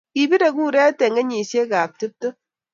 Kibirei 0.13 0.53
kuret 0.57 0.99
eng 1.05 1.15
kenyishiekab 1.17 1.91
tuptem 1.99 2.33